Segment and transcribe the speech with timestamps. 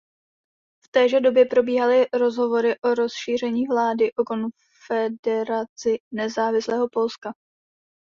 [0.85, 7.33] V téže době probíhaly rozhovory o rozšíření vlády o Konfederaci nezávislého Polska.